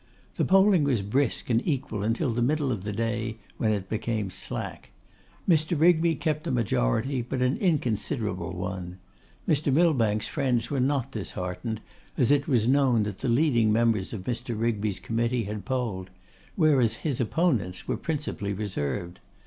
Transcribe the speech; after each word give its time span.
The 0.35 0.45
polling 0.45 0.83
was 0.83 1.03
brisk 1.03 1.51
and 1.51 1.61
equal 1.63 2.01
until 2.01 2.31
the 2.31 2.41
middle 2.41 2.71
of 2.71 2.85
the 2.85 2.91
day, 2.91 3.37
when 3.59 3.71
it 3.71 3.87
became 3.87 4.31
slack. 4.31 4.89
Mr. 5.47 5.79
Rigby 5.79 6.15
kept 6.15 6.47
a 6.47 6.51
majority, 6.51 7.21
but 7.21 7.39
an 7.43 7.55
inconsiderable 7.57 8.51
one. 8.51 8.97
Mr. 9.47 9.71
Millbank's 9.71 10.27
friends 10.27 10.71
were 10.71 10.79
not 10.79 11.11
disheartened, 11.11 11.81
as 12.17 12.31
it 12.31 12.47
was 12.47 12.67
known 12.67 13.03
that 13.03 13.19
the 13.19 13.29
leading 13.29 13.71
members 13.71 14.11
of 14.11 14.23
Mr. 14.23 14.59
Rigby's 14.59 14.97
committee 14.97 15.43
had 15.43 15.65
polled; 15.65 16.09
whereas 16.55 16.95
his 17.05 17.21
opponent's 17.21 17.87
were 17.87 17.95
principally 17.95 18.53
reserved. 18.53 19.19